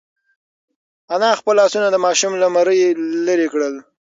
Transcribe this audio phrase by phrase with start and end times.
[1.13, 2.79] انا خپل لاسونه د ماشوم له مرۍ
[3.25, 3.73] لرې کړل.